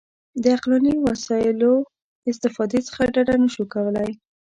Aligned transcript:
د 0.41 0.43
عقلاني 0.55 0.93
وسایلو 1.07 1.73
استفادې 2.29 2.79
څخه 2.87 3.01
ډډه 3.13 3.35
نه 3.43 3.49
شو 3.53 3.63
کولای. 3.73 4.09